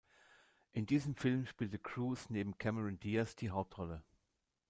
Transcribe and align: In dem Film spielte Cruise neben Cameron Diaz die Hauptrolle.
In 0.71 0.87
dem 0.87 1.15
Film 1.15 1.45
spielte 1.45 1.77
Cruise 1.77 2.25
neben 2.33 2.57
Cameron 2.57 2.99
Diaz 2.99 3.35
die 3.35 3.51
Hauptrolle. 3.51 4.01